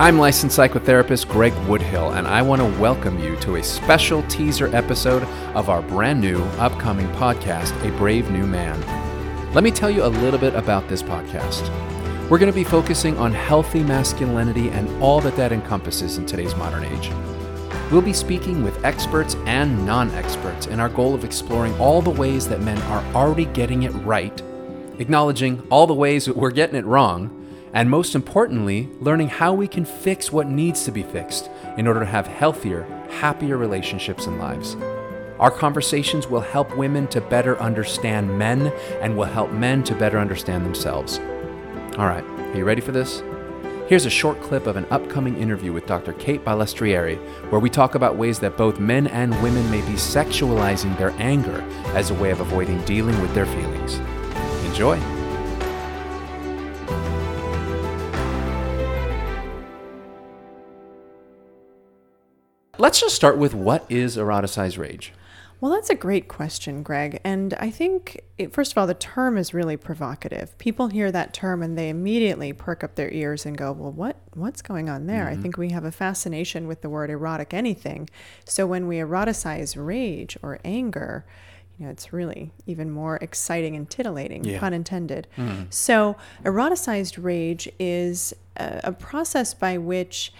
[0.00, 4.74] I'm licensed psychotherapist Greg Woodhill, and I want to welcome you to a special teaser
[4.74, 8.80] episode of our brand new upcoming podcast, A Brave New Man.
[9.52, 11.68] Let me tell you a little bit about this podcast.
[12.30, 16.56] We're going to be focusing on healthy masculinity and all that that encompasses in today's
[16.56, 17.10] modern age.
[17.92, 22.08] We'll be speaking with experts and non experts in our goal of exploring all the
[22.08, 24.42] ways that men are already getting it right,
[24.98, 27.39] acknowledging all the ways that we're getting it wrong,
[27.72, 32.00] and most importantly, learning how we can fix what needs to be fixed in order
[32.00, 32.82] to have healthier,
[33.20, 34.76] happier relationships and lives.
[35.38, 40.18] Our conversations will help women to better understand men and will help men to better
[40.18, 41.18] understand themselves.
[41.96, 43.22] All right, are you ready for this?
[43.88, 46.12] Here's a short clip of an upcoming interview with Dr.
[46.12, 47.16] Kate Balestrieri,
[47.50, 51.60] where we talk about ways that both men and women may be sexualizing their anger
[51.94, 53.98] as a way of avoiding dealing with their feelings.
[54.66, 55.19] Enjoy.
[62.80, 65.12] Let's just start with what is eroticized rage?
[65.60, 67.20] Well, that's a great question, Greg.
[67.22, 70.56] And I think, it, first of all, the term is really provocative.
[70.56, 74.16] People hear that term and they immediately perk up their ears and go, "Well, what
[74.32, 75.38] what's going on there?" Mm-hmm.
[75.38, 78.08] I think we have a fascination with the word erotic anything.
[78.46, 81.26] So when we eroticize rage or anger,
[81.78, 84.58] you know, it's really even more exciting and titillating, yeah.
[84.58, 85.26] pun intended.
[85.36, 85.64] Mm-hmm.
[85.70, 90.32] So, eroticized rage is a, a process by which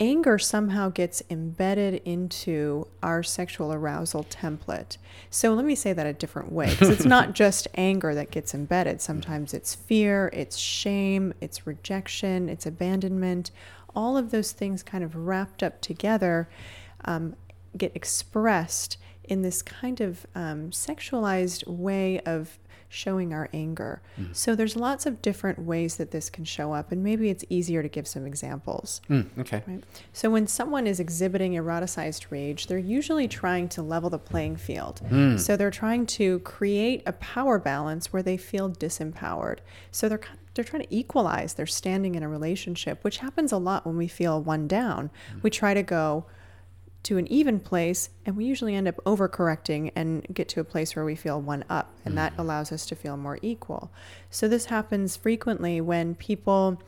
[0.00, 4.96] anger somehow gets embedded into our sexual arousal template.
[5.30, 8.54] So let me say that a different way because it's not just anger that gets
[8.54, 9.00] embedded.
[9.00, 13.50] Sometimes it's fear, it's shame, it's rejection, it's abandonment.
[13.94, 16.48] All of those things kind of wrapped up together
[17.04, 17.36] um,
[17.76, 22.58] get expressed in this kind of um, sexualized way of
[22.94, 24.00] showing our anger.
[24.18, 24.34] Mm.
[24.34, 27.82] So there's lots of different ways that this can show up, and maybe it's easier
[27.82, 29.00] to give some examples.
[29.10, 29.62] Mm, okay.
[29.66, 29.84] Right?
[30.12, 35.00] So when someone is exhibiting eroticized rage, they're usually trying to level the playing field.
[35.08, 35.38] Mm.
[35.38, 39.58] So they're trying to create a power balance where they feel disempowered.
[39.90, 43.50] So they're kind of they're trying to equalize their standing in a relationship, which happens
[43.52, 45.10] a lot when we feel one down.
[45.34, 45.42] Mm.
[45.42, 46.26] We try to go,
[47.04, 50.96] to an even place, and we usually end up overcorrecting and get to a place
[50.96, 52.16] where we feel one up, and mm-hmm.
[52.16, 53.92] that allows us to feel more equal.
[54.30, 56.82] So, this happens frequently when people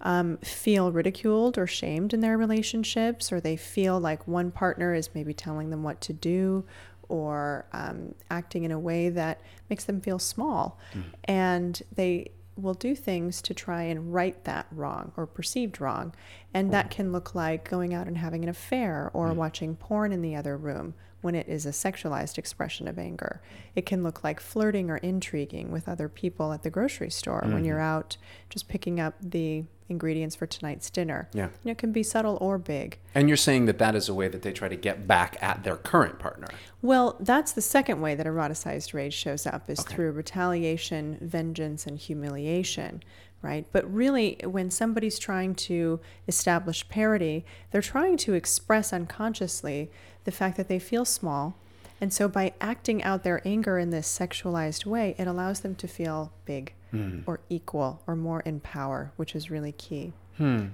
[0.00, 5.10] um, feel ridiculed or shamed in their relationships, or they feel like one partner is
[5.14, 6.64] maybe telling them what to do
[7.08, 10.78] or um, acting in a way that makes them feel small.
[10.92, 11.08] Mm-hmm.
[11.24, 16.14] And they will do things to try and right that wrong or perceived wrong.
[16.52, 19.36] And that can look like going out and having an affair or mm.
[19.36, 23.40] watching porn in the other room when it is a sexualized expression of anger.
[23.74, 27.54] It can look like flirting or intriguing with other people at the grocery store mm-hmm.
[27.54, 28.16] when you're out
[28.50, 31.28] just picking up the ingredients for tonight's dinner.
[31.32, 31.46] Yeah.
[31.46, 32.98] You know, it can be subtle or big.
[33.14, 35.62] And you're saying that that is a way that they try to get back at
[35.62, 36.48] their current partner.
[36.80, 39.94] Well, that's the second way that eroticized rage shows up is okay.
[39.94, 43.02] through retaliation, vengeance, and humiliation
[43.42, 43.66] right?
[43.72, 49.90] But really, when somebody's trying to establish parity, they're trying to express unconsciously
[50.24, 51.56] the fact that they feel small.
[52.00, 55.88] And so, by acting out their anger in this sexualized way, it allows them to
[55.88, 57.22] feel big mm.
[57.26, 60.12] or equal or more in power, which is really key.
[60.36, 60.66] Hmm.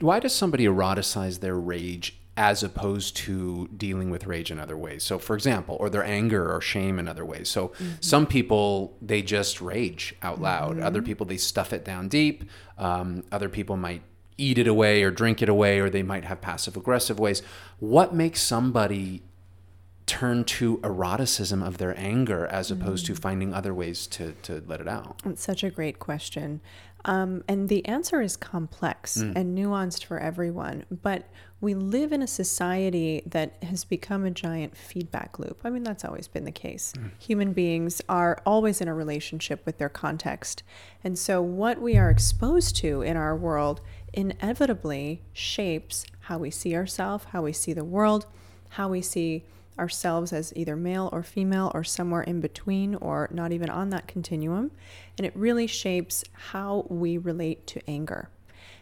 [0.00, 5.04] Why does somebody eroticize their rage as opposed to dealing with rage in other ways.
[5.04, 7.48] So, for example, or their anger or shame in other ways.
[7.48, 7.92] So, mm-hmm.
[8.00, 10.76] some people they just rage out loud.
[10.76, 10.86] Mm-hmm.
[10.86, 12.44] Other people they stuff it down deep.
[12.76, 14.02] Um, other people might
[14.36, 17.40] eat it away or drink it away, or they might have passive aggressive ways.
[17.78, 19.22] What makes somebody
[20.06, 23.08] turn to eroticism of their anger as opposed mm.
[23.08, 25.20] to finding other ways to, to let it out?
[25.24, 26.60] It's such a great question.
[27.06, 29.34] Um, and the answer is complex mm.
[29.36, 30.84] and nuanced for everyone.
[30.90, 31.28] But
[31.60, 35.60] we live in a society that has become a giant feedback loop.
[35.64, 36.92] I mean, that's always been the case.
[36.96, 37.10] Mm.
[37.18, 40.62] Human beings are always in a relationship with their context.
[41.02, 43.80] And so, what we are exposed to in our world
[44.12, 48.26] inevitably shapes how we see ourselves, how we see the world,
[48.70, 49.44] how we see
[49.78, 54.06] ourselves as either male or female or somewhere in between or not even on that
[54.06, 54.70] continuum.
[55.18, 58.28] And it really shapes how we relate to anger.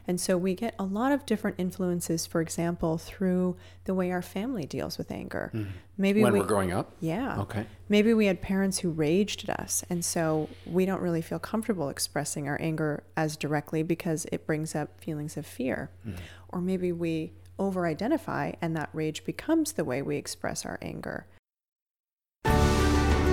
[0.07, 4.23] And so we get a lot of different influences, for example, through the way our
[4.23, 5.51] family deals with anger.
[5.55, 5.69] Mm.
[5.97, 6.93] Maybe when we, are growing up?
[7.01, 7.41] Yeah.
[7.43, 7.67] Okay.
[7.89, 9.85] Maybe we had parents who raged at us.
[9.89, 14.75] And so we don't really feel comfortable expressing our anger as directly because it brings
[14.75, 15.91] up feelings of fear.
[16.07, 16.17] Mm.
[16.49, 21.27] Or maybe we over identify, and that rage becomes the way we express our anger.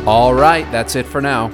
[0.06, 1.48] All right, that's it for now.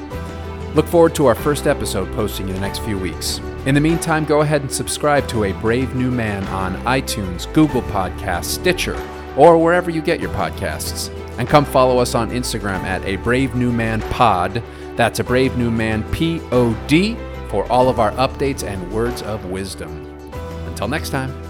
[0.75, 3.39] Look forward to our first episode posting in the next few weeks.
[3.65, 7.81] In the meantime, go ahead and subscribe to A Brave New Man on iTunes, Google
[7.83, 9.01] Podcasts, Stitcher,
[9.37, 11.09] or wherever you get your podcasts.
[11.37, 14.61] And come follow us on Instagram at A Brave New Man Pod.
[14.95, 17.17] That's A Brave New Man P O D
[17.49, 20.05] for all of our updates and words of wisdom.
[20.67, 21.44] Until next time.